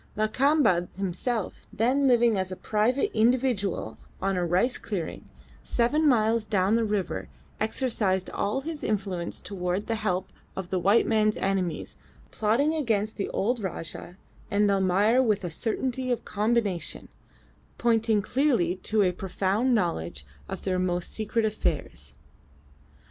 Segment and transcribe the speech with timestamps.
[0.17, 5.29] Lakamba himself, then living as a private individual on a rice clearing,
[5.63, 11.05] seven miles down the river, exercised all his influence towards the help of the white
[11.05, 11.95] man's enemies,
[12.31, 14.17] plotting against the old Rajah
[14.49, 17.07] and Almayer with a certainty of combination,
[17.77, 22.15] pointing clearly to a profound knowledge of their most secret affairs.